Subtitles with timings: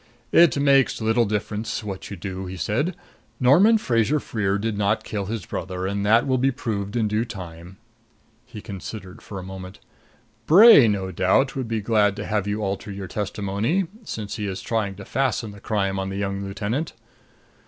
[0.31, 2.95] "It makes little difference what you do," he said.
[3.39, 7.23] "Norman Fraser Freer did not kill his brother, and that will be proved in due
[7.23, 7.77] time."
[8.43, 9.77] He considered for a moment.
[10.47, 14.63] "Bray no doubt would be glad to have you alter your testimony, since he is
[14.63, 16.93] trying to fasten the crime on the young lieutenant.